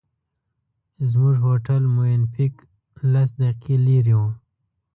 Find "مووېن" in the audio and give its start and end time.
1.93-2.23